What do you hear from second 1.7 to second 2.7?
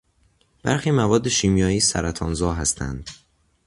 سرطانزا